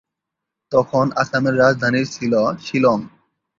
[0.71, 2.33] তখন আসামের রাজধানী ছিল
[2.61, 2.99] শিলং।